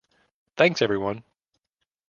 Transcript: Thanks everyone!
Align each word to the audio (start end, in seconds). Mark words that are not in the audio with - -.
Thanks 0.57 0.81
everyone! 0.81 1.23